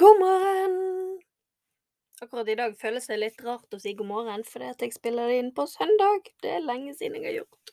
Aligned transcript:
God 0.00 0.18
morgen! 0.18 1.20
Akkurat 2.20 2.48
i 2.48 2.54
dag 2.56 2.76
føles 2.80 3.04
det 3.10 3.18
litt 3.18 3.42
rart 3.44 3.74
å 3.76 3.78
si 3.82 3.90
god 3.98 4.08
morgen, 4.08 4.44
fordi 4.48 4.70
at 4.72 4.80
jeg 4.80 4.94
spiller 4.94 5.28
det 5.28 5.34
inn 5.42 5.50
på 5.52 5.66
søndag. 5.68 6.30
Det 6.40 6.54
er 6.56 6.64
lenge 6.64 6.94
siden 6.96 7.18
jeg 7.18 7.26
har 7.26 7.36
gjort. 7.42 7.72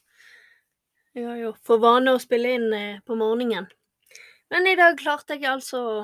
Jeg 1.15 1.23
har 1.23 1.37
jo 1.39 1.53
for 1.69 1.79
vane 1.79 2.11
å 2.11 2.19
spille 2.19 2.51
inn 2.57 2.67
eh, 2.75 2.99
på 3.07 3.15
morgenen. 3.15 3.69
Men 4.51 4.67
i 4.67 4.75
dag 4.75 4.99
klarte 4.99 5.37
jeg 5.37 5.47
altså 5.53 5.79
å 5.93 6.03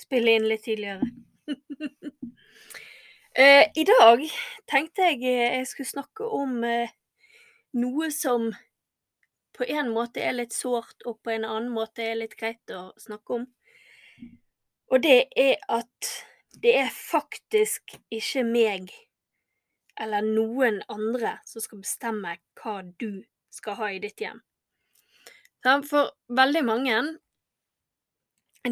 spille 0.00 0.34
inn 0.34 0.48
litt 0.50 0.66
tidligere. 0.66 1.06
eh, 3.44 3.70
I 3.70 3.88
dag 3.94 4.26
tenkte 4.66 5.12
jeg 5.12 5.22
eh, 5.30 5.58
jeg 5.60 5.72
skulle 5.76 5.94
snakke 5.94 6.26
om 6.26 6.58
noe 6.58 8.14
som 8.18 8.50
på 9.54 9.70
en 9.78 9.94
måte 9.94 10.26
er 10.26 10.40
litt 10.40 10.58
sårt, 10.58 11.06
og 11.06 11.22
på 11.22 11.38
en 11.38 11.46
annen 11.46 11.70
måte 11.70 12.02
er 12.02 12.18
litt 12.18 12.34
greit 12.34 12.74
å 12.74 12.88
snakke 12.98 13.44
om. 13.44 13.52
Og 14.94 15.02
det 15.02 15.24
er 15.34 15.56
at 15.74 16.10
det 16.62 16.76
er 16.78 16.90
faktisk 16.94 17.96
ikke 18.14 18.44
meg 18.46 18.92
eller 19.98 20.22
noen 20.22 20.76
andre 20.90 21.32
som 21.46 21.62
skal 21.64 21.80
bestemme 21.82 22.36
hva 22.60 22.76
du 23.02 23.24
skal 23.50 23.78
ha 23.80 23.88
i 23.90 23.98
ditt 24.02 24.22
hjem. 24.22 24.38
For 25.64 26.12
veldig 26.30 26.62
mange, 26.66 26.98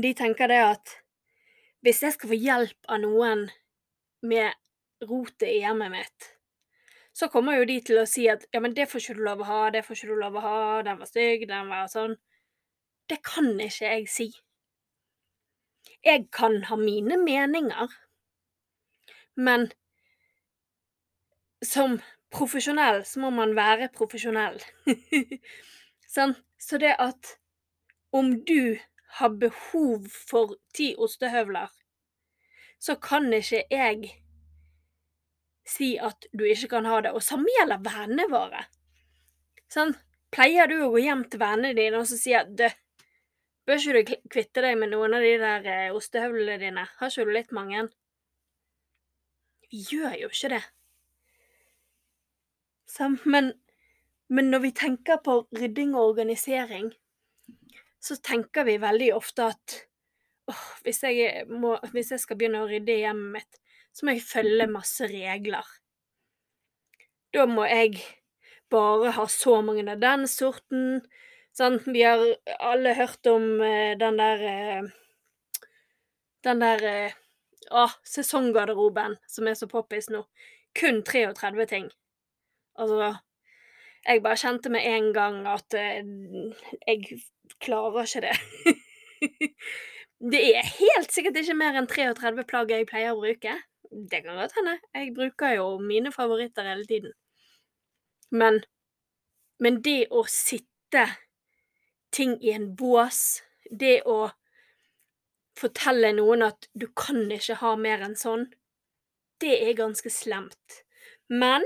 de 0.04 0.12
tenker 0.14 0.50
det 0.52 0.60
at 0.62 0.94
hvis 1.82 2.04
jeg 2.06 2.14
skal 2.14 2.30
få 2.30 2.38
hjelp 2.38 2.92
av 2.92 3.02
noen 3.02 3.48
med 4.22 4.54
rotet 5.08 5.48
i 5.48 5.58
hjemmet 5.64 5.90
mitt, 5.90 6.28
så 7.12 7.26
kommer 7.32 7.58
jo 7.58 7.66
de 7.66 7.80
til 7.82 7.98
å 7.98 8.06
si 8.06 8.28
at 8.30 8.46
ja, 8.54 8.62
men 8.62 8.78
det 8.78 8.86
får 8.92 9.02
ikke 9.02 9.18
du 9.18 9.24
lov 9.26 9.42
å 9.42 9.50
ha, 9.50 9.62
det 9.74 9.82
får 9.84 9.98
ikke 9.98 10.14
du 10.14 10.22
lov 10.22 10.38
å 10.38 10.46
ha, 10.46 10.62
den 10.86 11.02
var 11.02 11.10
stygg, 11.10 11.48
den 11.50 11.66
var 11.72 11.90
sånn. 11.90 12.14
Det 13.10 13.18
kan 13.26 13.50
ikke 13.58 13.90
jeg 13.90 14.06
si. 14.08 14.30
Jeg 16.04 16.26
kan 16.34 16.64
ha 16.66 16.76
mine 16.76 17.16
meninger, 17.16 17.92
men 19.36 19.68
som 21.62 22.00
profesjonell 22.34 23.04
så 23.06 23.20
må 23.22 23.30
man 23.30 23.54
være 23.56 23.90
profesjonell. 23.94 24.58
sånn? 26.14 26.34
Så 26.58 26.78
det 26.82 26.94
at 27.02 27.36
om 28.14 28.34
du 28.46 28.78
har 29.18 29.38
behov 29.38 30.08
for 30.10 30.56
ti 30.74 30.92
ostehøvler, 30.98 31.70
så 32.82 32.96
kan 32.98 33.30
ikke 33.34 33.62
jeg 33.70 34.12
si 35.68 35.94
at 36.02 36.26
du 36.32 36.44
ikke 36.48 36.70
kan 36.76 36.86
ha 36.90 37.00
det. 37.04 37.12
Og 37.14 37.22
samme 37.22 37.50
gjelder 37.58 37.82
vennene 37.84 38.26
våre. 38.30 38.64
Sånn, 39.70 39.94
pleier 40.34 40.70
du 40.70 40.80
å 40.82 40.90
gå 40.94 41.04
hjem 41.04 41.26
til 41.30 41.42
vennene 41.42 41.76
dine 41.78 42.00
og 42.00 42.08
så 42.10 42.18
si 42.18 42.34
at 42.36 42.50
bør 43.66 43.78
ikke 43.78 43.98
du 43.98 44.28
kvitte 44.32 44.64
deg 44.64 44.78
med 44.80 44.92
noen 44.92 45.16
av 45.16 45.24
de 45.24 45.32
der 45.40 45.68
eh, 45.70 45.96
ostehøvlene 45.96 46.58
dine? 46.62 46.86
Har 46.98 47.12
ikke 47.12 47.26
du 47.28 47.34
litt 47.36 47.52
mange? 47.56 47.86
Vi 49.70 49.84
gjør 49.90 50.16
jo 50.20 50.30
ikke 50.32 50.52
det. 50.56 50.62
Så, 52.92 53.08
men, 53.24 53.52
men 54.28 54.50
når 54.52 54.66
vi 54.66 54.74
tenker 54.76 55.22
på 55.24 55.38
rydding 55.56 55.94
og 55.96 56.12
organisering, 56.12 56.90
så 58.02 58.18
tenker 58.20 58.66
vi 58.68 58.80
veldig 58.82 59.12
ofte 59.14 59.46
at 59.54 59.76
åh, 60.50 60.64
hvis, 60.84 61.02
jeg 61.06 61.46
må, 61.48 61.76
hvis 61.94 62.12
jeg 62.12 62.20
skal 62.20 62.38
begynne 62.40 62.64
å 62.64 62.68
rydde 62.68 62.98
hjemmet 62.98 63.38
mitt, 63.38 63.60
så 63.92 64.06
må 64.06 64.16
jeg 64.16 64.24
følge 64.26 64.66
masse 64.72 65.06
regler. 65.08 65.68
Da 67.32 67.46
må 67.48 67.64
jeg 67.68 68.00
bare 68.72 69.12
ha 69.16 69.26
så 69.30 69.60
mange 69.64 69.84
av 69.92 70.00
den 70.02 70.26
sorten. 70.28 71.02
Sånn, 71.52 71.76
vi 71.84 72.00
har 72.00 72.22
alle 72.64 72.94
hørt 72.96 73.28
om 73.28 73.60
eh, 73.60 73.92
den 74.00 74.16
der 74.20 74.44
eh, 74.48 74.86
Den 76.42 76.62
der 76.64 76.84
eh, 76.88 77.18
å, 77.70 77.84
sesonggarderoben 78.08 79.18
som 79.30 79.48
er 79.48 79.58
så 79.58 79.68
poppis 79.70 80.08
nå. 80.10 80.24
Kun 80.78 81.02
33 81.04 81.66
ting. 81.68 81.90
Altså 82.80 83.12
Jeg 84.02 84.22
bare 84.24 84.40
kjente 84.40 84.72
med 84.72 84.86
en 84.88 85.12
gang 85.14 85.36
at 85.46 85.76
jeg 85.76 87.20
klarer 87.62 88.08
ikke 88.08 88.22
det. 88.24 88.32
det 90.32 90.40
er 90.56 90.72
helt 90.80 91.12
sikkert 91.12 91.38
ikke 91.38 91.54
mer 91.60 91.78
enn 91.78 91.86
33 91.86 92.46
plagg 92.48 92.72
jeg 92.72 92.88
pleier 92.88 93.12
å 93.12 93.20
bruke. 93.20 93.54
Det 93.92 94.22
kan 94.24 94.40
godt 94.40 94.56
hende. 94.56 94.78
Jeg 94.96 95.12
bruker 95.14 95.54
jo 95.60 95.68
mine 95.84 96.10
favoritter 96.16 96.66
hele 96.66 96.88
tiden. 96.88 97.12
Men, 98.32 98.62
men 99.62 99.78
det 99.84 100.08
å 100.10 100.24
sitte 100.26 101.04
ting 102.12 102.36
i 102.44 102.52
en 102.52 102.72
bås, 102.76 103.42
det 103.70 104.02
å 104.08 104.30
fortelle 105.58 106.12
noen 106.16 106.44
at 106.46 106.68
du 106.72 106.86
kan 106.96 107.24
ikke 107.32 107.58
ha 107.62 107.74
mer 107.80 108.04
enn 108.04 108.16
sånn, 108.18 108.46
det 109.42 109.54
er 109.66 109.78
ganske 109.78 110.10
slemt. 110.12 110.82
Men 111.32 111.64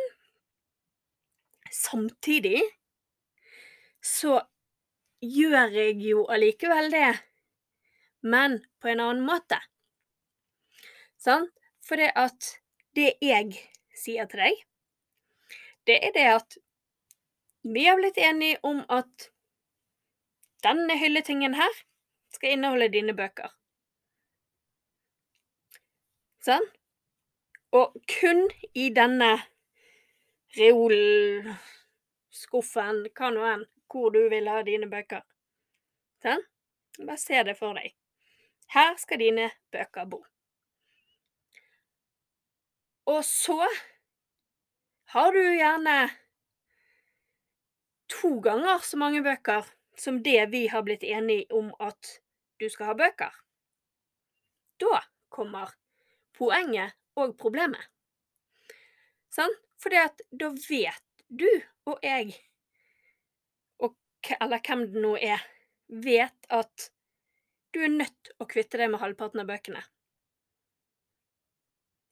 samtidig 1.73 2.63
så 4.01 4.41
gjør 5.25 5.75
jeg 5.75 5.97
jo 6.07 6.27
allikevel 6.33 6.91
det, 6.93 7.11
men 8.27 8.61
på 8.83 8.93
en 8.93 9.03
annen 9.03 9.27
måte. 9.27 9.59
Sant? 11.19 11.53
For 11.87 11.99
det 12.01 12.11
at 12.19 12.57
det 12.99 13.13
jeg 13.23 13.53
sier 13.95 14.27
til 14.31 14.41
deg, 14.43 14.63
det 15.87 15.99
er 16.09 16.15
det 16.17 16.27
at 16.33 16.57
vi 17.67 17.85
har 17.87 17.99
blitt 17.99 18.19
enige 18.19 18.59
om 18.67 18.81
at 18.91 19.29
denne 20.67 20.99
hylletingen 20.99 21.55
her 21.55 21.75
skal 22.35 22.57
inneholde 22.57 22.89
dine 22.93 23.15
bøker. 23.17 23.51
Sånn? 26.47 26.67
Og 27.75 27.95
kun 28.11 28.45
i 28.79 28.91
denne 28.95 29.33
reolskuffen, 30.57 31.57
hva 33.17 33.31
nå 33.35 33.43
enn, 33.51 33.65
hvor 33.91 34.11
du 34.15 34.29
vil 34.33 34.49
ha 34.51 34.63
dine 34.67 34.87
bøker. 34.91 35.23
Sånn? 36.23 36.43
Bare 37.03 37.21
se 37.21 37.43
det 37.45 37.57
for 37.59 37.73
deg. 37.77 37.91
Her 38.73 38.97
skal 38.99 39.19
dine 39.23 39.51
bøker 39.75 40.05
bo. 40.11 40.21
Og 43.07 43.23
så 43.27 43.67
har 45.15 45.29
du 45.35 45.43
gjerne 45.43 46.09
to 48.11 48.41
ganger 48.43 48.79
så 48.83 48.97
mange 48.99 49.23
bøker 49.23 49.76
som 50.01 50.23
det 50.23 50.47
vi 50.53 50.67
har 50.73 50.85
blitt 50.87 51.05
enige 51.05 51.47
om 51.55 51.73
at 51.81 52.19
du 52.61 52.69
skal 52.73 52.93
ha 52.93 52.97
bøker. 52.99 53.33
Da 54.81 55.03
kommer 55.33 55.73
poenget 56.37 56.97
og 57.17 57.37
problemet. 57.41 57.89
Sånn? 59.33 59.53
At 59.87 60.23
da 60.35 60.49
vet 60.51 61.03
du 61.29 61.49
og 61.87 62.01
jeg 62.03 62.33
eller 64.41 64.63
hvem 64.65 64.87
det 64.91 65.03
nå 65.03 65.13
er, 65.23 65.43
vet 65.87 66.49
at 66.53 66.89
du 67.75 67.83
er 67.85 67.93
nødt 67.93 68.33
å 68.41 68.47
kvitte 68.49 68.81
deg 68.81 68.91
med 68.93 69.03
halvparten 69.03 69.43
av 69.43 69.51
bøkene. 69.51 69.83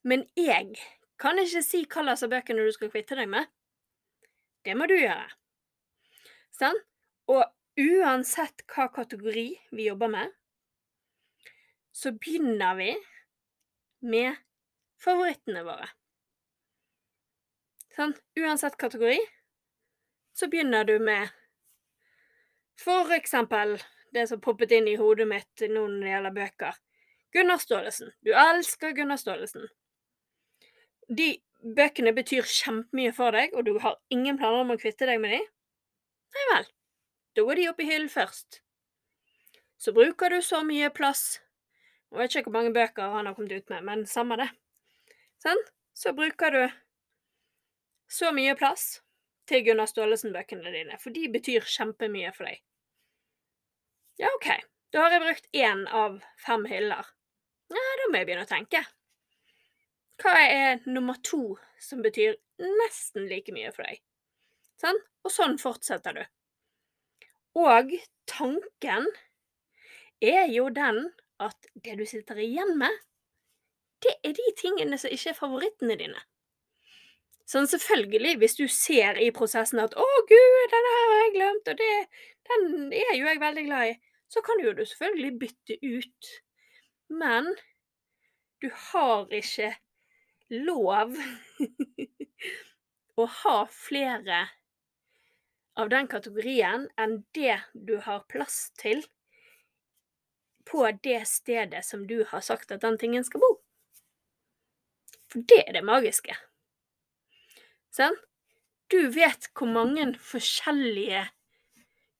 Men 0.05 0.27
jeg 0.37 0.77
kan 1.21 1.39
ikke 1.41 1.63
si 1.65 1.83
hva 1.89 2.05
slags 2.05 2.27
bøkene 2.31 2.65
du 2.65 2.71
skal 2.75 2.91
kvitte 2.93 3.17
deg 3.17 3.29
med. 3.31 3.49
Det 4.65 4.75
må 4.77 4.87
du 4.89 4.95
gjøre. 4.97 5.27
Sånn? 6.55 6.77
Og 7.33 7.41
uansett 7.79 8.63
hva 8.71 8.87
kategori 8.93 9.47
vi 9.71 9.87
jobber 9.87 10.11
med, 10.11 10.31
så 11.95 12.11
begynner 12.11 12.75
vi 12.75 12.89
med 14.05 14.35
favorittene 15.03 15.63
våre. 15.63 15.87
Sånn? 17.95 18.15
Uansett 18.39 18.75
kategori 18.79 19.19
så 20.35 20.49
begynner 20.51 20.83
du 20.83 20.97
med 20.99 21.31
for 22.79 23.13
eksempel 23.15 23.77
det 24.11 24.27
som 24.27 24.41
poppet 24.43 24.73
inn 24.75 24.87
i 24.91 24.97
hodet 24.99 25.27
mitt 25.27 25.63
nå 25.69 25.85
når 25.87 26.03
det 26.03 26.11
gjelder 26.11 26.35
bøker. 26.35 26.77
Gunnar 27.35 27.59
Staalesen. 27.59 28.11
Du 28.23 28.31
elsker 28.35 28.95
Gunnar 28.95 29.19
Staalesen. 29.19 29.67
De 31.07 31.33
bøkene 31.75 32.13
betyr 32.15 32.47
kjempemye 32.47 33.11
for 33.15 33.35
deg, 33.35 33.55
og 33.55 33.67
du 33.67 33.75
har 33.83 33.99
ingen 34.13 34.39
planer 34.39 34.63
om 34.63 34.75
å 34.75 34.79
kvitte 34.79 35.07
deg 35.09 35.19
med 35.23 35.35
dem? 35.37 35.47
Nei 36.35 36.47
vel. 36.51 36.69
Da 37.35 37.43
går 37.43 37.59
de 37.59 37.69
opp 37.69 37.81
i 37.83 37.87
hyllen 37.89 38.09
først. 38.09 38.61
så 39.77 39.91
bruker 39.93 40.29
du 40.29 40.41
så 40.41 40.63
mye 40.63 40.89
plass 40.89 41.41
Jeg 42.11 42.19
vet 42.19 42.35
ikke 42.35 42.49
hvor 42.49 42.55
mange 42.61 42.73
bøker 42.73 43.11
han 43.11 43.25
har 43.27 43.35
kommet 43.35 43.51
ut 43.51 43.69
med, 43.69 43.83
men 43.83 44.05
samme 44.07 44.37
det. 44.39 44.47
Sånn? 45.43 45.59
Så 45.93 46.13
bruker 46.15 46.53
du 46.53 46.61
så 48.07 48.31
mye 48.31 48.53
plass 48.55 49.01
til 49.49 49.65
Gunnar 49.65 49.89
Staalesen-bøkene 49.89 50.71
dine, 50.71 50.99
for 51.01 51.11
de 51.11 51.25
betyr 51.33 51.65
kjempemye 51.67 52.31
for 52.37 52.47
deg. 52.47 52.61
Ja, 54.21 54.29
OK. 54.37 54.47
Da 54.93 55.03
har 55.03 55.11
jeg 55.11 55.23
brukt 55.25 55.49
én 55.51 55.83
av 55.91 56.21
fem 56.39 56.63
hyller. 56.71 57.09
Ja, 57.73 57.83
da 57.99 58.07
må 58.07 58.21
jeg 58.21 58.29
begynne 58.29 58.45
å 58.45 58.53
tenke. 58.53 58.85
Hva 60.23 60.37
er 60.39 60.85
nummer 60.87 61.19
to 61.25 61.57
som 61.83 62.05
betyr 62.05 62.37
nesten 62.61 63.27
like 63.27 63.51
mye 63.51 63.73
for 63.75 63.83
deg? 63.89 63.99
Sånn? 64.79 65.01
Og 65.25 65.33
sånn 65.33 65.59
fortsetter 65.59 66.15
du. 66.15 66.23
Og 67.55 67.91
tanken 68.27 69.07
er 70.21 70.45
jo 70.51 70.69
den 70.69 71.05
at 71.39 71.67
det 71.83 71.97
du 71.99 72.05
sitter 72.07 72.39
igjen 72.43 72.77
med, 72.79 72.91
det 74.03 74.15
er 74.23 74.35
de 74.37 74.47
tingene 74.59 74.97
som 74.99 75.13
ikke 75.13 75.31
er 75.31 75.37
favorittene 75.37 75.97
dine. 75.99 76.19
Sånn 77.45 77.67
selvfølgelig, 77.69 78.37
hvis 78.41 78.57
du 78.57 78.65
ser 78.71 79.19
i 79.21 79.29
prosessen 79.33 79.79
at 79.83 79.93
'Å, 79.93 80.05
gud, 80.29 80.57
denne 80.73 80.93
her 80.95 81.11
har 81.11 81.21
jeg 81.21 81.33
glemt', 81.35 81.69
og 81.69 81.77
det, 81.77 81.91
den 82.49 82.93
er 82.93 83.13
jo 83.13 83.27
jeg 83.29 83.41
veldig 83.41 83.65
glad 83.67 83.91
i, 83.91 83.95
så 84.33 84.41
kan 84.41 84.61
du 84.61 84.85
selvfølgelig 84.85 85.39
bytte 85.39 85.77
ut. 85.83 86.31
Men 87.09 87.53
du 88.61 88.69
har 88.89 89.29
ikke 89.29 89.75
lov 90.49 91.13
å 93.21 93.27
ha 93.41 93.57
flere 93.69 94.41
av 95.75 95.91
den 95.91 96.07
kategorien 96.07 96.87
enn 97.01 97.19
det 97.35 97.59
du 97.73 97.97
har 98.05 98.25
plass 98.31 98.69
til 98.79 99.03
på 100.65 100.87
det 101.03 101.21
stedet 101.29 101.83
som 101.85 102.07
du 102.07 102.23
har 102.29 102.41
sagt 102.41 102.71
at 102.73 102.81
den 102.81 102.97
tingen 102.97 103.25
skal 103.27 103.43
bo. 103.43 103.51
For 105.31 105.45
det 105.49 105.61
er 105.67 105.77
det 105.77 105.85
magiske. 105.85 106.35
Sånn? 107.95 108.15
Du 108.91 108.99
vet 109.13 109.49
hvor 109.57 109.69
mange 109.71 110.07
forskjellige 110.21 111.25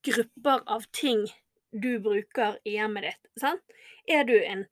grupper 0.06 0.62
av 0.70 0.86
ting 0.94 1.26
du 1.70 1.98
bruker 2.02 2.58
i 2.64 2.76
hjemmet 2.76 3.08
ditt. 3.08 3.30
Sant? 3.40 3.62
Er 4.06 4.24
du 4.26 4.36
en 4.38 4.64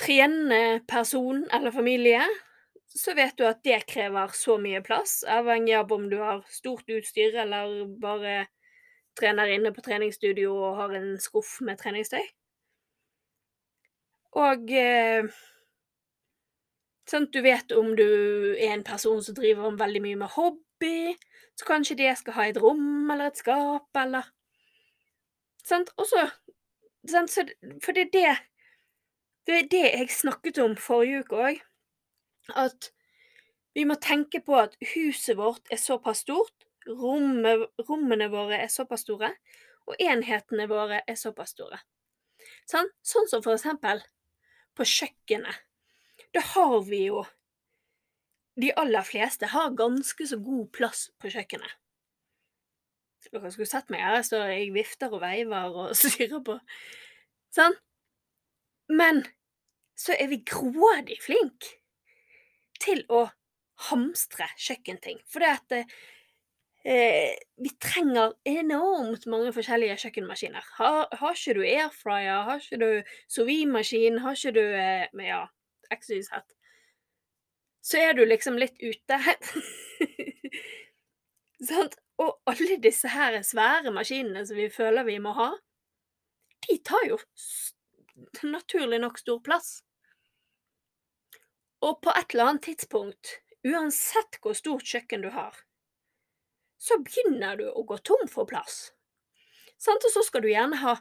trenende 0.00 0.80
person 0.90 1.44
eller 1.54 1.74
familie, 1.74 2.22
så 2.94 3.14
vet 3.18 3.36
du 3.38 3.46
at 3.48 3.62
det 3.66 3.80
krever 3.90 4.34
så 4.38 4.56
mye 4.62 4.82
plass, 4.86 5.22
avhengig 5.26 5.74
av 5.78 5.92
om 5.92 6.06
du 6.10 6.18
har 6.22 6.44
stort 6.50 6.90
utstyr 6.90 7.34
eller 7.42 7.86
bare 8.00 8.44
trener 9.18 9.50
inne 9.54 9.72
på 9.74 9.82
treningsstudio 9.82 10.52
og 10.54 10.78
har 10.78 10.94
en 10.98 11.14
skuff 11.22 11.56
med 11.66 11.78
treningstøy. 11.82 12.22
Og 14.34 14.70
eh, 14.74 15.26
sånn 17.10 17.28
at 17.28 17.34
du 17.34 17.42
vet 17.44 17.74
om 17.78 17.92
du 17.98 18.06
er 18.54 18.72
en 18.74 18.86
person 18.86 19.20
som 19.22 19.36
driver 19.38 19.76
veldig 19.78 20.02
mye 20.06 20.20
med 20.24 20.34
hobby, 20.34 21.14
så 21.54 21.68
kanskje 21.68 21.98
det 22.00 22.16
skal 22.18 22.38
ha 22.38 22.48
et 22.50 22.58
rom 22.62 23.10
eller 23.10 23.30
et 23.30 23.42
skap, 23.42 23.90
eller 23.98 24.30
Sant? 25.64 25.90
Og 25.96 26.04
så 26.04 26.26
For 27.84 27.96
det 27.96 28.02
er 28.02 28.10
det 28.12 28.32
Det 29.46 29.54
er 29.54 29.68
det 29.70 29.84
jeg 29.84 30.10
snakket 30.10 30.58
om 30.58 30.76
forrige 30.76 31.20
uke 31.24 31.36
òg. 31.36 31.62
At 32.52 32.90
vi 33.74 33.84
må 33.88 33.96
tenke 33.98 34.40
på 34.44 34.56
at 34.60 34.76
huset 34.94 35.36
vårt 35.38 35.70
er 35.72 35.80
såpass 35.80 36.22
stort, 36.26 36.66
rommet, 36.86 37.66
rommene 37.88 38.28
våre 38.32 38.60
er 38.62 38.72
såpass 38.72 39.06
store, 39.06 39.32
og 39.88 40.00
enhetene 40.00 40.68
våre 40.70 41.00
er 41.08 41.16
såpass 41.18 41.54
store. 41.56 41.80
Sånn, 42.68 42.90
sånn 43.04 43.28
som 43.30 43.42
for 43.44 43.56
eksempel 43.56 44.02
på 44.76 44.86
kjøkkenet. 44.88 45.64
Da 46.34 46.42
har 46.54 46.80
vi 46.88 47.06
jo 47.08 47.24
De 48.54 48.68
aller 48.78 49.02
fleste 49.02 49.48
har 49.50 49.72
ganske 49.74 50.26
så 50.30 50.36
god 50.38 50.68
plass 50.70 51.08
på 51.18 51.26
kjøkkenet. 51.26 51.72
Dere 53.26 53.50
skulle 53.50 53.66
sett 53.66 53.88
meg 53.90 54.04
her, 54.04 54.20
jeg 54.20 54.28
står 54.28 54.44
jeg 54.52 54.68
vifter 54.76 55.16
og 55.16 55.24
veiver 55.24 55.78
og 55.80 55.88
styrer 55.98 56.38
på. 56.46 56.54
Sånn. 57.56 57.74
Men 58.94 59.24
så 59.98 60.14
er 60.14 60.30
vi 60.30 60.38
grådig 60.46 61.18
flinke 61.24 61.80
til 62.84 63.04
å 63.12 63.26
hamstre 63.88 64.46
kjøkkenting. 64.60 65.20
For 65.30 65.42
det 65.42 65.50
at 65.50 65.74
eh, 66.84 67.34
vi 67.60 67.72
trenger 67.82 68.36
enormt 68.48 69.26
mange 69.30 69.52
forskjellige 69.56 69.98
kjøkkenmaskiner. 70.04 70.68
Har, 70.78 71.08
har 71.10 71.38
ikke 71.38 71.56
du 71.58 71.64
airfryer, 71.64 72.44
har 72.48 72.62
ikke 72.62 72.80
du 72.82 73.16
sovimaskin, 73.32 74.20
har 74.24 74.38
ikke 74.38 74.54
du 74.58 74.64
eh, 74.64 75.26
Ja, 75.26 75.44
XYZ. 75.94 76.32
Så 77.84 78.00
er 78.00 78.16
du 78.16 78.24
liksom 78.24 78.56
litt 78.60 78.80
ute. 78.80 79.20
Sant? 81.68 81.98
Og 82.22 82.36
alle 82.46 82.76
disse 82.78 83.10
her 83.10 83.40
svære 83.42 83.90
maskinene 83.94 84.44
som 84.46 84.58
vi 84.58 84.68
føler 84.70 85.06
vi 85.08 85.18
må 85.22 85.32
ha, 85.34 85.50
de 86.64 86.76
tar 86.86 87.08
jo 87.08 87.18
naturlig 88.46 89.00
nok 89.02 89.18
stor 89.18 89.40
plass. 89.44 89.80
Og 91.84 92.00
på 92.00 92.12
et 92.16 92.32
eller 92.32 92.50
annet 92.50 92.66
tidspunkt, 92.70 93.38
uansett 93.66 94.38
hvor 94.40 94.56
stort 94.56 94.88
kjøkken 94.88 95.24
du 95.24 95.30
har, 95.34 95.56
så 96.80 96.98
begynner 97.04 97.58
du 97.60 97.66
å 97.70 97.84
gå 97.88 97.98
tom 98.04 98.24
for 98.28 98.48
plass. 98.48 98.92
Og 99.88 100.06
så 100.12 100.22
skal 100.24 100.44
du 100.44 100.48
gjerne 100.50 100.78
ha 100.80 100.94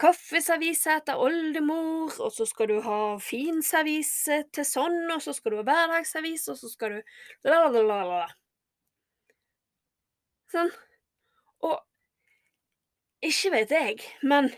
kaffeservise 0.00 0.98
etter 1.00 1.20
oldemor, 1.20 2.12
og 2.20 2.32
så 2.32 2.46
skal 2.48 2.68
du 2.70 2.80
ha 2.84 3.00
finservise 3.22 4.42
til 4.52 4.68
sånn, 4.68 4.98
og 5.12 5.22
så 5.24 5.32
skal 5.36 5.54
du 5.54 5.60
ha 5.60 5.66
hverdagsservise, 5.68 6.52
og 6.52 6.60
så 6.60 6.72
skal 6.72 6.98
du 6.98 7.00
la, 7.48 7.62
la, 7.72 7.82
la, 7.82 8.00
la. 8.10 8.26
Sånn. 10.52 10.70
Og 11.64 11.80
ikke 13.24 13.52
vet 13.56 13.72
jeg, 13.72 14.04
men 14.22 14.52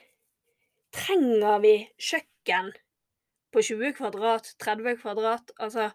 trenger 0.95 1.63
vi 1.63 1.75
kjøkken 2.03 2.75
på 3.53 3.63
20 3.63 3.95
kvadrat, 3.97 4.53
30 4.61 4.99
kvadrat? 5.01 5.53
Altså, 5.59 5.91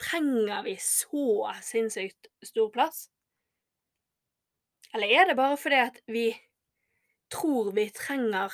trenger 0.00 0.62
vi 0.66 0.76
så 0.80 1.52
sinnssykt 1.64 2.28
stor 2.44 2.70
plass? 2.72 3.06
Eller 4.94 5.12
er 5.12 5.28
det 5.28 5.36
bare 5.36 5.56
fordi 5.60 5.80
at 5.82 6.00
vi 6.08 6.28
tror 7.32 7.72
vi 7.76 7.88
trenger 7.94 8.52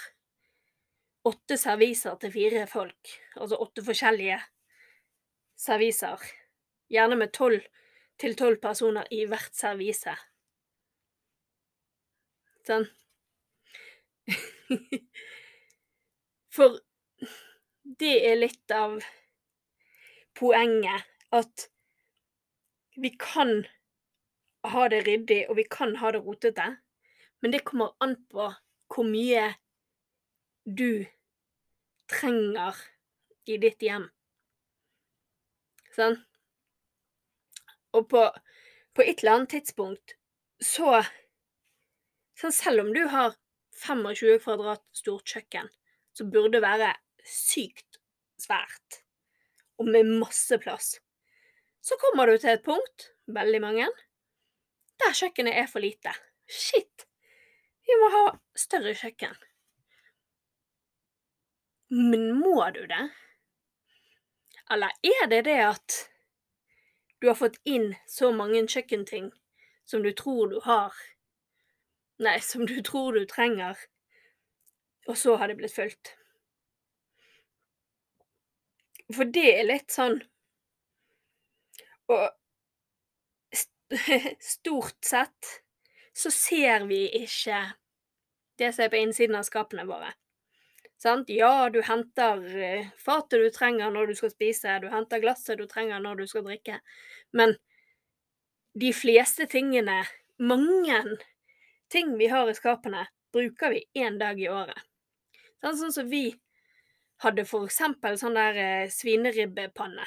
åtte 1.29 1.59
serviser 1.59 2.17
til 2.23 2.33
fire 2.35 2.67
folk? 2.71 3.15
Altså 3.37 3.59
åtte 3.63 3.85
forskjellige 3.87 4.41
serviser. 5.59 6.25
Gjerne 6.93 7.17
med 7.19 7.33
tolv 7.35 7.63
til 8.21 8.37
tolv 8.39 8.59
personer 8.63 9.07
i 9.11 9.25
hvert 9.27 9.55
servise. 9.57 10.15
Sånn. 12.67 12.87
For 16.55 16.79
det 17.99 18.15
er 18.29 18.39
litt 18.39 18.75
av 18.75 19.01
poenget 20.39 21.09
at 21.35 21.69
vi 22.97 23.11
kan 23.19 23.63
ha 24.73 24.87
det 24.93 25.03
ryddig, 25.07 25.47
og 25.51 25.57
vi 25.59 25.65
kan 25.65 25.97
ha 26.01 26.13
det 26.15 26.23
rotete, 26.23 26.69
men 27.43 27.55
det 27.55 27.65
kommer 27.67 27.97
an 28.05 28.17
på 28.31 28.51
hvor 28.93 29.09
mye 29.09 29.49
du 30.65 31.05
trenger 32.13 32.77
i 33.49 33.59
ditt 33.59 33.83
hjem. 33.83 34.07
Sånn? 35.97 36.21
Og 37.93 38.07
på, 38.09 38.23
på 38.97 39.05
et 39.05 39.21
eller 39.21 39.41
annet 39.41 39.57
tidspunkt 39.59 40.17
så 40.63 41.03
Sånn, 42.39 42.55
selv 42.55 42.83
om 42.83 42.89
du 42.91 43.05
har 43.13 43.37
25 43.85 44.41
kvadrat 44.43 44.81
stort 44.97 45.29
kjøkken, 45.31 45.69
så 46.17 46.25
burde 46.27 46.63
være 46.65 46.89
sykt 47.27 48.01
svært, 48.41 49.03
og 49.79 49.89
med 49.89 50.11
masse 50.21 50.59
plass, 50.63 50.97
så 51.83 51.99
kommer 52.01 52.27
du 52.27 52.37
til 52.39 52.55
et 52.55 52.65
punkt, 52.67 53.09
veldig 53.27 53.61
mange, 53.63 53.89
der 55.03 55.17
kjøkkenet 55.19 55.57
er 55.59 55.67
for 55.71 55.83
lite. 55.83 56.13
Shit! 56.47 57.07
Vi 57.83 57.97
må 57.99 58.11
ha 58.15 58.27
større 58.59 58.95
kjøkken. 58.95 59.35
Men 61.93 62.31
må 62.39 62.63
du 62.75 62.85
det? 62.87 63.03
Eller 64.71 64.95
er 65.05 65.27
det 65.29 65.43
det 65.45 65.59
at 65.67 65.97
du 67.21 67.29
har 67.29 67.39
fått 67.39 67.59
inn 67.69 67.93
så 68.09 68.31
mange 68.35 68.63
kjøkkenting 68.71 69.33
som 69.85 70.03
du 70.07 70.13
tror 70.17 70.49
du 70.51 70.61
har 70.65 70.95
Nei, 72.23 72.37
som 72.39 72.63
du 72.69 72.77
tror 72.87 73.17
du 73.17 73.25
trenger, 73.27 73.75
og 75.11 75.17
så 75.19 75.35
har 75.41 75.51
det 75.51 75.57
blitt 75.59 75.75
fulgt. 75.75 76.13
For 79.15 79.29
det 79.29 79.49
er 79.59 79.69
litt 79.69 79.93
sånn 79.93 80.21
Og 82.13 82.29
stort 84.41 85.05
sett 85.05 85.51
så 86.17 86.31
ser 86.33 86.87
vi 86.89 87.05
ikke 87.23 87.59
det 88.61 88.73
som 88.73 88.85
er 88.85 88.93
på 88.93 89.01
innsiden 89.01 89.37
av 89.37 89.47
skapene 89.49 89.85
våre. 89.89 90.13
Sant? 91.03 91.31
Ja, 91.33 91.69
du 91.73 91.81
henter 91.83 92.43
eh, 92.63 92.91
fatet 93.01 93.43
du 93.43 93.49
trenger 93.51 93.91
når 93.91 94.13
du 94.13 94.15
skal 94.15 94.33
spise, 94.33 94.77
du 94.81 94.89
henter 94.93 95.23
glasset 95.23 95.59
du 95.59 95.67
trenger 95.67 96.01
når 96.01 96.23
du 96.23 96.27
skal 96.31 96.45
drikke, 96.47 96.79
men 97.35 97.57
de 98.79 98.93
fleste 98.97 99.49
tingene, 99.51 100.03
mange 100.39 101.01
ting 101.93 102.15
vi 102.21 102.31
har 102.33 102.49
i 102.49 102.55
skapene, 102.57 103.07
bruker 103.35 103.75
vi 103.75 103.83
én 104.05 104.19
dag 104.21 104.41
i 104.41 104.49
året. 104.49 104.79
Sånn, 105.63 105.93
som 105.93 106.09
vi 106.09 106.29
hadde 107.23 107.47
for 107.49 107.67
eksempel 107.69 108.19
sånn 108.21 108.37
der 108.39 108.59
eh, 108.59 108.91
svineribbepanne. 108.93 110.05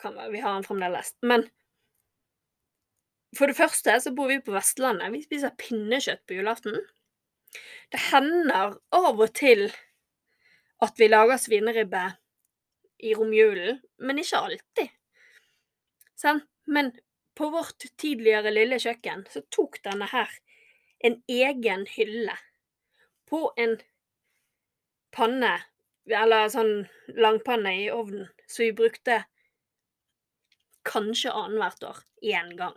Kan 0.00 0.16
vi 0.32 0.40
har 0.40 0.54
den 0.56 0.64
fremdeles. 0.64 1.12
Men 1.20 1.44
for 3.36 3.50
det 3.50 3.58
første 3.58 3.96
så 4.00 4.12
bor 4.16 4.30
vi 4.30 4.40
på 4.40 4.54
Vestlandet. 4.54 5.12
Vi 5.12 5.24
spiser 5.26 5.56
pinnekjøtt 5.60 6.22
på 6.28 6.38
julaften. 6.38 6.78
Det 7.92 8.00
hender 8.10 8.78
av 8.94 9.20
og 9.20 9.30
til 9.36 9.66
at 10.84 10.98
vi 10.98 11.08
lager 11.10 11.40
svineribbe 11.40 12.04
i 13.04 13.12
romjulen, 13.16 13.80
men 13.98 14.20
ikke 14.22 14.40
alltid. 14.40 14.92
Sånn? 16.18 16.40
Men 16.70 16.92
på 17.36 17.50
vårt 17.52 17.84
tidligere 18.00 18.52
lille 18.54 18.78
kjøkken 18.80 19.26
så 19.30 19.42
tok 19.52 19.80
denne 19.84 20.08
her 20.08 20.30
en 21.04 21.18
egen 21.28 21.84
hylle 21.90 22.36
på 23.28 23.50
en 23.60 23.76
panne, 25.14 25.54
eller 26.10 26.50
sånn 26.52 26.84
langpanne 27.16 27.72
i 27.84 27.86
ovnen, 27.92 28.28
som 28.46 28.64
vi 28.66 28.74
brukte 28.76 29.22
kanskje 30.84 31.32
annethvert 31.32 31.86
år 31.88 32.02
én 32.34 32.52
gang. 32.58 32.76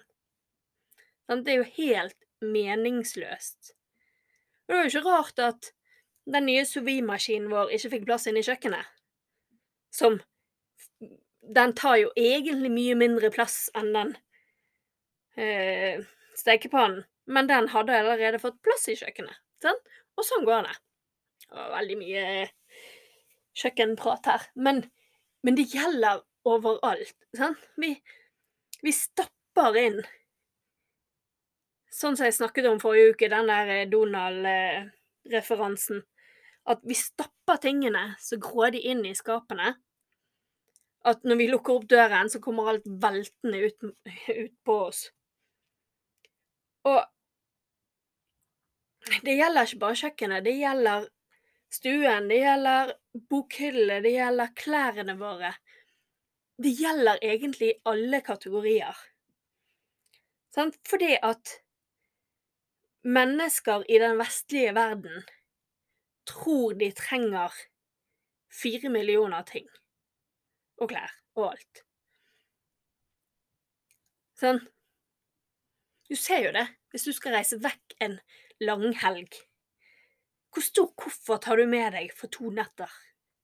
Sånn, 1.27 1.43
det 1.43 1.53
er 1.53 1.59
jo 1.59 1.71
helt 1.77 2.27
meningsløst. 2.43 3.73
Og 4.67 4.73
det 4.73 4.77
er 4.77 4.85
jo 4.85 4.93
ikke 4.93 5.09
rart 5.09 5.43
at 5.43 5.71
den 6.27 6.47
nye 6.47 6.63
sous 6.67 6.83
vide-maskinen 6.85 7.51
vår 7.51 7.73
ikke 7.75 7.93
fikk 7.95 8.07
plass 8.07 8.27
inne 8.27 8.43
i 8.43 8.47
kjøkkenet. 8.47 8.95
Som 9.95 10.21
Den 11.47 11.71
tar 11.79 11.95
jo 11.95 12.09
egentlig 12.19 12.67
mye 12.73 12.95
mindre 12.99 13.29
plass 13.31 13.69
enn 13.79 13.93
den 13.95 14.09
øh, 15.39 16.01
stekepannen, 16.35 17.05
men 17.23 17.47
den 17.47 17.69
hadde 17.71 17.95
allerede 17.95 18.41
fått 18.43 18.59
plass 18.67 18.83
i 18.91 18.97
kjøkkenet. 18.99 19.39
Sånn? 19.63 19.79
Og 20.19 20.27
sånn 20.27 20.43
går 20.43 20.67
det. 20.67 20.73
Veldig 21.53 21.97
mye 21.99 22.23
kjøkkenprat 23.57 24.31
her. 24.31 24.47
Men, 24.55 24.83
men 25.45 25.57
det 25.57 25.69
gjelder 25.71 26.23
overalt. 26.47 27.17
Sant? 27.35 27.59
Vi, 27.79 27.95
vi 28.83 28.91
stapper 28.95 29.81
inn 29.81 29.99
Sånn 31.97 32.13
som 32.13 32.27
jeg 32.27 32.35
snakket 32.35 32.67
om 32.69 32.77
forrige 32.77 33.15
uke, 33.15 33.25
den 33.31 33.47
der 33.49 33.69
eh, 33.73 33.87
Donald-referansen. 33.89 36.03
At 36.69 36.83
vi 36.85 36.93
stapper 36.99 37.57
tingene 37.63 38.03
så 38.21 38.37
grådig 38.41 38.81
inn 38.91 39.05
i 39.07 39.15
skapene. 39.17 39.71
At 41.07 41.23
når 41.25 41.35
vi 41.39 41.47
lukker 41.49 41.73
opp 41.79 41.87
døren, 41.89 42.29
så 42.29 42.39
kommer 42.43 42.69
alt 42.69 42.85
veltende 42.85 43.57
ut, 43.65 43.77
ut 44.43 44.55
på 44.67 44.73
oss. 44.91 45.01
Og 46.85 46.99
det 49.23 49.39
gjelder 49.39 49.65
ikke 49.65 49.81
bare 49.81 49.99
kjøkkenet. 50.03 50.45
Det 50.45 50.55
gjelder 50.59 51.09
stuen, 51.73 52.27
det 52.29 52.39
gjelder 52.41 52.93
bokhyllene, 53.29 54.01
det 54.05 54.13
gjelder 54.15 54.53
klærne 54.57 55.15
våre. 55.19 55.53
Det 56.57 56.73
gjelder 56.73 57.21
egentlig 57.21 57.73
alle 57.85 58.21
kategorier. 58.25 58.97
Fordi 60.89 61.11
at 61.21 61.51
mennesker 63.05 63.83
i 63.89 63.99
den 64.01 64.17
vestlige 64.17 64.73
verden 64.73 65.27
tror 66.25 66.73
de 66.73 66.89
trenger 66.91 67.53
fire 68.49 68.89
millioner 68.89 69.45
ting. 69.45 69.67
Og 70.81 70.89
klær 70.89 71.13
og 71.37 71.51
alt. 71.51 71.83
Sånn. 74.37 74.59
Du 76.07 76.15
ser 76.15 76.43
jo 76.45 76.51
det, 76.55 76.65
hvis 76.93 77.07
du 77.07 77.13
skal 77.13 77.37
reise 77.37 77.57
vekk 77.61 77.97
en 78.05 78.19
langhelg. 78.63 79.33
Hvor 80.57 80.65
stor 80.65 80.87
koffert 80.97 81.45
har 81.45 81.59
du 81.61 81.67
med 81.69 81.91
deg 81.93 82.07
for 82.17 82.33
to 82.33 82.47
netter 82.49 82.89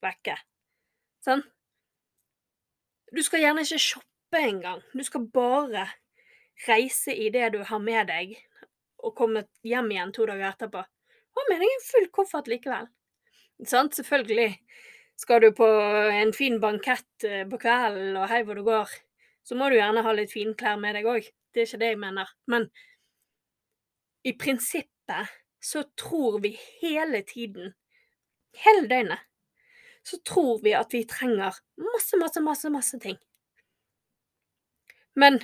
vekke? 0.02 0.34
Sånn? 1.22 1.44
Du 3.14 3.20
skal 3.22 3.44
gjerne 3.44 3.62
ikke 3.62 3.78
shoppe 3.84 4.40
engang. 4.42 4.80
Du 4.98 5.04
skal 5.06 5.28
bare 5.36 5.84
reise 6.66 7.14
i 7.14 7.28
det 7.36 7.52
du 7.54 7.60
har 7.70 7.84
med 7.86 8.10
deg, 8.10 8.34
og 8.98 9.14
komme 9.20 9.44
hjem 9.62 9.92
igjen 9.94 10.14
to 10.16 10.26
dager 10.26 10.48
etterpå. 10.48 10.82
Hva 10.82 11.44
med 11.52 11.62
deg 11.62 11.76
en 11.76 11.86
full 11.92 12.10
koffert 12.18 12.50
likevel? 12.50 12.90
Sant? 13.62 13.94
Selvfølgelig. 13.94 14.50
Skal 15.22 15.46
du 15.46 15.52
på 15.54 15.70
en 15.70 16.34
fin 16.34 16.58
bankett 16.66 17.30
eh, 17.30 17.46
på 17.46 17.62
kvelden 17.62 18.18
og 18.18 18.26
hei 18.34 18.42
hvor 18.42 18.58
du 18.58 18.66
går, 18.66 18.90
så 19.46 19.54
må 19.54 19.70
du 19.70 19.78
gjerne 19.78 20.02
ha 20.02 20.18
litt 20.18 20.34
finklær 20.34 20.82
med 20.82 20.98
deg 20.98 21.14
òg. 21.14 21.30
Det 21.54 21.62
er 21.62 21.70
ikke 21.70 21.84
det 21.86 21.94
jeg 21.94 22.02
mener. 22.08 22.34
Men 22.50 22.66
i 24.26 24.34
prinsippet 24.34 25.38
så 25.64 25.84
tror 26.00 26.40
vi 26.44 26.58
hele 26.82 27.22
tiden, 27.28 27.74
hele 28.66 28.88
døgnet, 28.88 29.20
så 30.04 30.20
tror 30.28 30.60
vi 30.64 30.74
at 30.76 30.92
vi 30.94 31.06
trenger 31.08 31.56
masse, 31.80 32.18
masse, 32.20 32.42
masse, 32.44 32.70
masse 32.70 33.00
ting. 33.00 33.18
Men 35.16 35.40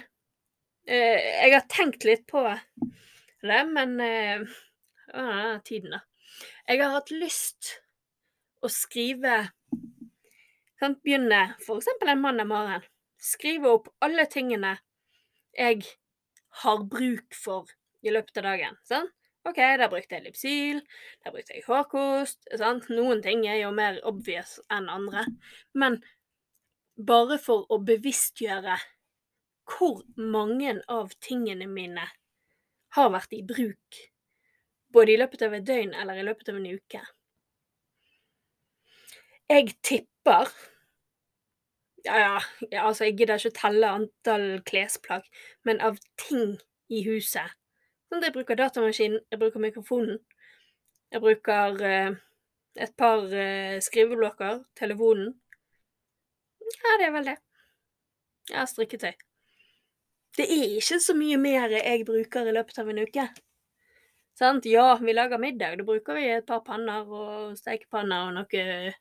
eh, 0.87 1.19
jeg 1.45 1.53
har 1.53 1.67
tenkt 1.71 2.03
litt 2.03 2.25
på 2.27 2.43
det, 2.43 2.59
men 3.71 3.95
eh, 4.03 4.43
denne 5.13 5.59
tiden, 5.65 5.95
da. 5.95 6.03
Jeg 6.67 6.81
har 6.83 6.97
hatt 6.97 7.11
lyst 7.13 7.77
å 8.61 8.69
skrive 8.71 9.37
sant, 10.79 10.99
Begynne 11.03 11.55
eksempel 11.59 12.11
en 12.11 12.21
mandag 12.21 12.49
morgen. 12.49 12.83
Skrive 13.19 13.71
opp 13.71 13.89
alle 14.03 14.27
tingene 14.31 14.75
jeg 15.57 15.83
har 16.63 16.83
bruk 16.91 17.35
for 17.35 17.71
i 18.05 18.13
løpet 18.13 18.39
av 18.41 18.51
dagen. 18.51 18.77
Sant? 18.87 19.15
OK, 19.49 19.57
der 19.57 19.89
brukte 19.89 20.15
jeg 20.15 20.27
Lipsyl, 20.27 20.79
der 21.23 21.33
brukte 21.33 21.55
jeg 21.55 21.65
hårkost. 21.65 22.45
Sant? 22.61 22.89
Noen 22.93 23.23
ting 23.25 23.45
er 23.49 23.59
jo 23.63 23.73
mer 23.75 23.99
obvious 24.07 24.59
enn 24.69 24.89
andre. 24.93 25.25
Men 25.73 25.99
bare 26.95 27.39
for 27.41 27.65
å 27.71 27.79
bevisstgjøre 27.81 28.77
hvor 29.69 30.01
mange 30.17 30.77
av 30.89 31.11
tingene 31.23 31.69
mine 31.69 32.05
har 32.97 33.11
vært 33.13 33.35
i 33.37 33.43
bruk 33.45 33.99
både 34.93 35.13
i 35.13 35.19
løpet 35.21 35.45
av 35.45 35.53
et 35.53 35.65
døgn 35.65 35.93
eller 35.93 36.19
i 36.19 36.25
løpet 36.25 36.49
av 36.49 36.59
en 36.59 36.67
uke. 36.73 37.01
Jeg 39.49 39.75
tipper 39.85 40.51
ja, 42.05 42.39
ja, 42.71 42.85
altså, 42.85 43.05
jeg 43.05 43.17
gidder 43.19 43.41
ikke 43.41 43.51
å 43.51 43.57
telle 43.59 43.93
antall 43.99 44.45
klesplagg, 44.65 45.25
men 45.67 45.81
av 45.83 45.97
ting 46.21 46.55
i 46.87 47.03
huset. 47.05 47.58
Sånn 48.09 48.23
at 48.23 48.29
jeg 48.29 48.35
bruker 48.39 48.57
datamaskinen, 48.57 49.21
jeg 49.29 49.39
bruker 49.41 49.61
mikrofonen, 49.61 50.17
jeg 51.13 51.21
bruker 51.21 51.83
eh, 51.85 52.15
et 52.81 52.95
par 52.97 53.25
eh, 53.33 53.77
skriveblokker, 53.85 54.63
telefonen. 54.77 55.35
Ja, 56.69 56.95
det 57.01 57.09
er 57.09 57.13
vel 57.13 57.29
det. 57.29 57.35
Jeg 58.49 58.57
har 58.57 58.69
strikketøy. 58.69 59.13
Det 60.37 60.45
er 60.45 60.73
ikke 60.77 60.99
så 61.01 61.13
mye 61.17 61.37
mer 61.41 61.73
jeg 61.73 62.05
bruker 62.07 62.49
i 62.49 62.55
løpet 62.55 62.81
av 62.81 62.89
en 62.89 63.01
uke. 63.03 63.27
Sant? 64.39 64.65
Ja, 64.69 64.93
vi 65.01 65.13
lager 65.13 65.41
middag. 65.41 65.77
Da 65.77 65.85
bruker 65.85 66.17
vi 66.17 66.29
et 66.31 66.47
par 66.47 66.61
panner 66.65 67.05
og 67.05 67.57
stekepanner 67.59 68.29
og 68.29 68.37
noe 68.37 68.93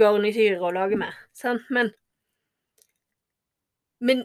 garnityr 0.00 0.62
å 0.62 0.70
lage 0.74 0.98
med. 0.98 1.14
Sant? 1.36 1.66
Men 1.70 1.92
Men 4.00 4.24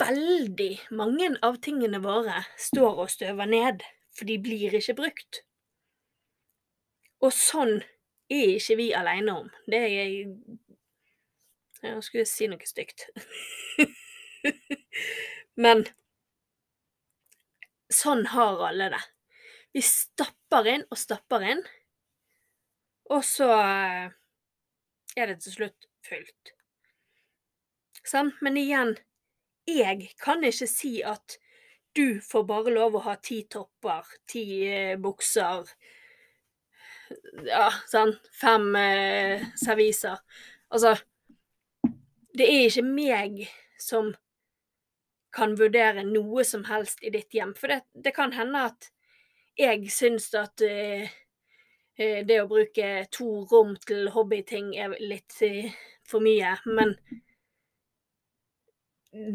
veldig 0.00 0.72
mange 0.96 1.30
av 1.44 1.60
tingene 1.64 2.00
våre 2.04 2.42
står 2.60 3.04
og 3.04 3.12
støver 3.12 3.50
ned, 3.50 3.84
for 4.14 4.28
de 4.28 4.38
blir 4.42 4.74
ikke 4.78 4.96
brukt. 4.98 5.42
Og 7.22 7.34
sånn 7.34 7.80
er 8.30 8.56
ikke 8.56 8.78
vi 8.78 8.88
aleine 8.94 9.36
om. 9.42 9.52
Det 9.66 9.84
er 9.84 9.92
jeg 9.94 10.34
Jeg 11.78 12.02
skulle 12.02 12.26
si 12.26 12.48
noe 12.50 12.66
stygt. 12.66 13.06
Men 15.62 15.84
Sånn 17.88 18.26
har 18.34 18.60
alle 18.68 18.90
det. 18.92 19.00
Vi 19.72 19.80
stapper 19.84 20.66
inn 20.68 20.84
og 20.92 20.98
stapper 21.00 21.44
inn, 21.44 21.62
og 23.08 23.22
så 23.24 23.48
eh, 23.54 24.10
er 25.16 25.30
det 25.30 25.38
til 25.44 25.54
slutt 25.54 25.88
fullt. 26.04 26.52
Sant? 28.04 28.36
Men 28.44 28.60
igjen, 28.60 28.94
jeg 29.68 30.10
kan 30.20 30.44
ikke 30.44 30.68
si 30.70 30.98
at 31.02 31.38
du 31.96 32.20
får 32.22 32.44
bare 32.48 32.74
lov 32.74 32.98
å 32.98 33.04
ha 33.08 33.16
ti 33.22 33.42
topper, 33.50 34.06
ti 34.28 34.44
eh, 34.68 34.96
bukser 35.00 35.66
Ja, 37.48 37.68
sånn 37.88 38.12
fem 38.36 38.74
eh, 38.76 39.44
serviser. 39.56 40.18
Altså 40.68 40.94
Det 42.36 42.44
er 42.44 42.66
ikke 42.68 42.84
meg 42.84 43.38
som 43.80 44.12
kan 45.34 45.54
vurdere 45.58 46.04
noe 46.06 46.44
som 46.44 46.64
helst 46.68 47.02
i 47.04 47.10
ditt 47.14 47.34
hjem. 47.34 47.54
For 47.56 47.72
det, 47.72 47.82
det 47.94 48.14
kan 48.16 48.32
hende 48.36 48.66
at 48.70 48.90
jeg 49.58 49.88
syns 49.92 50.28
at 50.38 50.62
eh, 50.64 51.08
eh, 51.98 52.20
det 52.26 52.40
å 52.42 52.48
bruke 52.50 53.06
to 53.14 53.28
rom 53.50 53.74
til 53.86 54.08
hobbyting 54.14 54.74
er 54.78 54.94
litt 55.02 55.34
eh, 55.46 55.72
for 56.08 56.24
mye, 56.24 56.54
men 56.66 56.94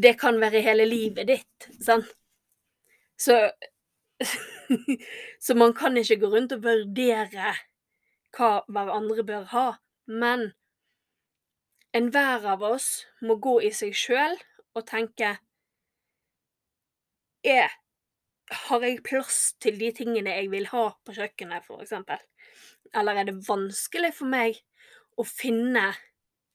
det 0.02 0.16
kan 0.20 0.40
være 0.40 0.62
hele 0.64 0.86
livet 0.88 1.28
ditt, 1.28 1.68
sant? 1.82 2.08
Så 3.20 3.50
Så 5.44 5.54
man 5.54 5.74
kan 5.76 5.96
ikke 5.96 6.16
gå 6.22 6.30
rundt 6.32 6.52
og 6.56 6.62
vurdere 6.64 7.54
hva 8.34 8.50
hverandre 8.72 9.24
bør 9.26 9.44
ha, 9.52 9.64
men 10.06 10.52
enhver 11.94 12.46
av 12.54 12.64
oss 12.66 13.04
må 13.22 13.36
gå 13.42 13.58
i 13.68 13.70
seg 13.74 13.94
sjøl 13.94 14.38
og 14.74 14.86
tenke 14.88 15.36
er, 17.44 17.68
Har 18.68 18.82
jeg 18.84 19.02
plass 19.04 19.54
til 19.60 19.78
de 19.80 19.90
tingene 19.96 20.32
jeg 20.36 20.50
vil 20.52 20.66
ha 20.68 20.88
på 21.04 21.14
kjøkkenet, 21.16 21.68
eksempel? 21.80 22.20
Eller 22.94 23.20
er 23.20 23.28
det 23.28 23.40
vanskelig 23.46 24.12
for 24.18 24.30
meg 24.30 24.58
å 25.16 25.24
finne 25.24 25.92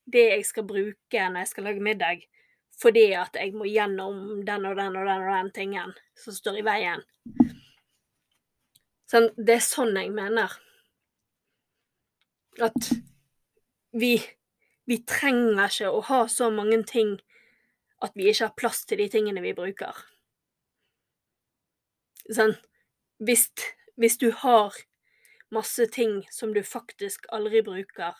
det 0.09 0.25
jeg 0.33 0.45
skal 0.45 0.67
bruke 0.69 1.24
når 1.29 1.45
jeg 1.45 1.51
skal 1.53 1.67
lage 1.69 1.83
middag, 1.86 2.21
fordi 2.79 3.09
at 3.19 3.36
jeg 3.36 3.53
må 3.57 3.67
gjennom 3.67 4.41
den 4.48 4.65
og 4.69 4.77
den 4.79 4.95
og 4.95 5.07
den 5.07 5.24
og 5.25 5.31
den 5.33 5.51
tingen 5.55 5.93
som 6.17 6.36
står 6.36 6.62
i 6.62 6.65
veien? 6.67 7.03
Sånn, 9.09 9.31
det 9.36 9.57
er 9.57 9.65
sånn 9.65 9.95
jeg 9.98 10.12
mener. 10.15 10.53
At 12.62 12.91
vi 13.91 14.17
Vi 14.89 15.03
trenger 15.05 15.67
ikke 15.67 15.91
å 15.93 16.00
ha 16.07 16.24
så 16.25 16.48
mange 16.50 16.79
ting 16.89 17.19
at 18.01 18.15
vi 18.17 18.25
ikke 18.31 18.48
har 18.48 18.55
plass 18.57 18.79
til 18.89 18.98
de 18.98 19.05
tingene 19.13 19.43
vi 19.43 19.51
bruker. 19.53 19.93
Sånn, 22.33 22.55
hvis, 23.21 23.43
hvis 24.01 24.17
du 24.17 24.31
har 24.31 24.74
masse 25.53 25.86
ting 25.93 26.24
som 26.33 26.55
du 26.57 26.63
faktisk 26.65 27.29
aldri 27.29 27.62
bruker, 27.62 28.17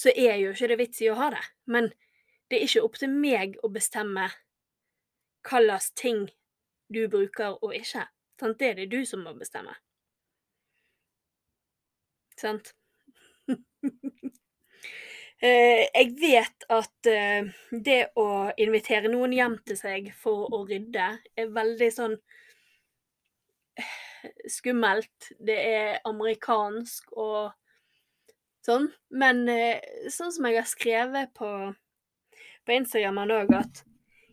så 0.00 0.12
er 0.16 0.40
jo 0.40 0.54
ikke 0.54 0.70
det 0.72 0.80
vits 0.80 1.04
i 1.04 1.10
å 1.12 1.18
ha 1.20 1.28
det. 1.36 1.44
Men 1.68 1.90
det 2.50 2.58
er 2.58 2.66
ikke 2.68 2.84
opp 2.86 2.98
til 3.00 3.10
meg 3.12 3.56
å 3.64 3.70
bestemme 3.72 4.28
hva 5.46 5.62
slags 5.62 5.90
ting 5.98 6.26
du 6.92 7.06
bruker 7.10 7.58
og 7.62 7.74
ikke. 7.74 8.06
Sant? 8.40 8.58
Det 8.60 8.70
er 8.70 8.80
det 8.80 8.90
du 8.92 9.00
som 9.08 9.22
må 9.26 9.34
bestemme. 9.36 9.74
Sant? 12.36 12.74
Eh, 15.44 15.82
jeg 15.92 16.14
vet 16.16 16.64
at 16.72 17.08
eh, 17.12 17.48
det 17.84 17.98
å 18.16 18.48
invitere 18.56 19.10
noen 19.12 19.34
hjem 19.36 19.58
til 19.68 19.76
seg 19.76 20.06
for 20.16 20.48
å 20.48 20.62
rydde 20.64 21.08
er 21.36 21.50
veldig 21.52 21.88
sånn 21.92 22.14
eh, 23.76 24.30
skummelt. 24.48 25.28
Det 25.36 25.58
er 25.60 26.00
amerikansk 26.08 27.12
og 27.20 27.52
sånn. 28.64 28.88
Men 29.12 29.44
sånn 30.08 30.32
som 30.32 30.48
jeg 30.48 30.56
har 30.56 30.70
skrevet 30.72 31.36
på, 31.36 31.50
på 32.66 32.74
Instagram 32.74 33.22
òg, 33.24 33.54
at 33.54 33.82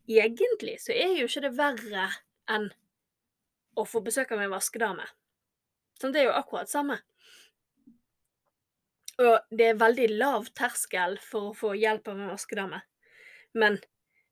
egentlig 0.10 0.80
så 0.84 0.94
er 0.96 1.18
jo 1.20 1.28
ikke 1.30 1.46
det 1.46 1.54
verre 1.58 2.08
enn 2.52 2.70
å 3.80 3.86
få 3.88 4.04
besøk 4.06 4.34
av 4.34 4.44
en 4.44 4.54
vaskedame. 4.54 5.06
Sånn, 6.00 6.14
det 6.14 6.24
er 6.24 6.30
jo 6.30 6.38
akkurat 6.38 6.70
samme. 6.70 7.00
Og 9.22 9.54
det 9.54 9.70
er 9.70 9.80
veldig 9.82 10.08
lav 10.18 10.50
terskel 10.58 11.20
for 11.22 11.52
å 11.52 11.58
få 11.58 11.74
hjelp 11.78 12.10
av 12.10 12.20
en 12.20 12.32
vaskedame. 12.34 12.82
Men 13.54 13.78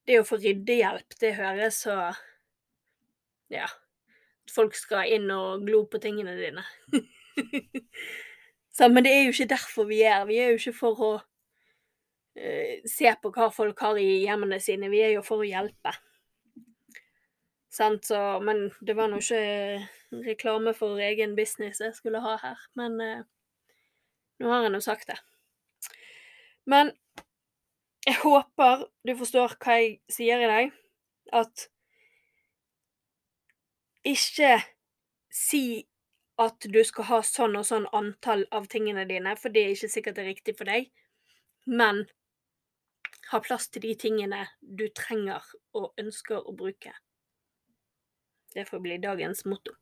det 0.09 0.19
å 0.19 0.25
få 0.25 0.39
ryddehjelp, 0.41 1.17
det 1.21 1.37
høres 1.37 1.83
så 1.85 1.97
Ja. 3.51 3.67
Folk 4.51 4.73
skal 4.75 5.07
inn 5.07 5.29
og 5.31 5.61
glo 5.63 5.85
på 5.87 5.99
tingene 6.01 6.33
dine. 6.35 6.63
så, 8.75 8.89
men 8.89 9.05
det 9.05 9.13
er 9.13 9.21
jo 9.23 9.35
ikke 9.35 9.51
derfor 9.53 9.87
vi 9.87 10.01
er 10.03 10.25
Vi 10.27 10.39
er 10.41 10.49
jo 10.51 10.57
ikke 10.59 10.73
for 10.75 11.03
å 11.05 11.11
se 12.87 13.11
på 13.21 13.31
hva 13.35 13.49
folk 13.51 13.79
har 13.83 13.97
i 13.99 14.23
hjemmene 14.23 14.59
sine. 14.63 14.89
Vi 14.91 15.01
er 15.03 15.15
jo 15.17 15.23
for 15.25 15.43
å 15.43 15.47
hjelpe. 15.47 15.93
Sant, 17.71 18.05
så 18.05 18.39
Men 18.43 18.69
det 18.81 18.95
var 18.95 19.07
nå 19.07 19.19
ikke 19.23 20.23
reklame 20.25 20.73
for 20.75 20.99
egen 20.99 21.35
business 21.35 21.79
jeg 21.79 21.95
skulle 21.95 22.19
ha 22.23 22.37
her. 22.41 22.63
Men 22.75 22.99
eh, 23.01 23.21
nå 24.43 24.49
har 24.51 24.65
jeg 24.65 24.73
nå 24.73 24.81
sagt 24.83 25.07
det. 25.07 25.19
Men 26.67 26.91
jeg 28.07 28.17
håper 28.23 28.87
du 29.07 29.13
forstår 29.15 29.55
hva 29.61 29.77
jeg 29.79 30.01
sier 30.11 30.43
i 30.43 30.51
dag. 30.51 30.75
At 31.31 31.67
ikke 34.03 34.57
si 35.31 35.85
at 36.41 36.65
du 36.73 36.81
skal 36.83 37.07
ha 37.07 37.19
sånn 37.23 37.55
og 37.59 37.67
sånn 37.67 37.85
antall 37.95 38.47
av 38.51 38.65
tingene 38.71 39.05
dine, 39.05 39.35
for 39.37 39.53
det 39.53 39.63
er 39.63 39.75
ikke 39.75 39.91
sikkert 39.93 40.17
det 40.17 40.23
er 40.23 40.31
riktig 40.33 40.57
for 40.57 40.67
deg. 40.67 40.89
Men 41.69 42.03
ha 43.31 43.39
plass 43.43 43.69
til 43.71 43.85
de 43.87 43.95
tingene 43.95 44.45
du 44.61 44.85
trenger 44.95 45.43
og 45.77 45.93
ønsker 45.99 46.43
å 46.43 46.55
bruke. 46.55 46.93
Det 48.51 48.67
får 48.67 48.83
bli 48.83 48.99
dagens 48.99 49.45
motto. 49.47 49.73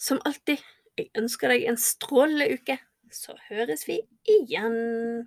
Som 0.00 0.18
alltid, 0.26 0.58
jeg 0.98 1.12
ønsker 1.18 1.52
deg 1.52 1.68
en 1.70 1.78
strålende 1.78 2.50
uke 2.54 2.80
så 3.10 3.34
høres 3.48 3.88
vi 3.88 3.96
igjen. 4.30 5.26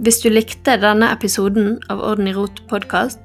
Hvis 0.00 0.18
du 0.24 0.30
likte 0.32 0.74
denne 0.80 1.10
episoden 1.14 1.76
av 1.92 2.00
Orden 2.02 2.30
i 2.30 2.34
rot 2.34 2.62
podkast, 2.70 3.20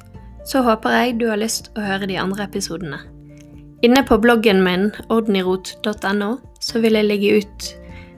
så 0.46 0.62
håper 0.62 0.94
jeg 0.94 1.16
du 1.22 1.26
har 1.32 1.42
lyst 1.42 1.72
å 1.74 1.86
høre 1.86 2.10
de 2.12 2.20
andre 2.22 2.46
episodene. 2.46 3.00
Inne 3.86 4.04
på 4.06 4.20
bloggen 4.22 4.62
min 4.66 4.92
ordenirot.no 5.10 6.30
så 6.62 6.82
vil 6.84 7.00
jeg 7.00 7.10
legge 7.10 7.42
ut 7.42 7.72